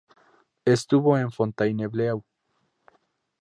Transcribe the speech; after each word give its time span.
Estuvo 0.65 1.15
en 1.19 1.29
Fontainebleau. 1.31 2.25